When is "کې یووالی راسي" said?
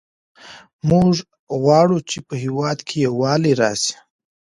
2.87-3.93